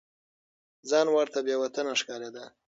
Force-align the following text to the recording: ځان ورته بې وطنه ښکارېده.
ځان 0.89 1.07
ورته 1.11 1.39
بې 1.45 1.55
وطنه 1.63 1.93
ښکارېده. 1.99 2.45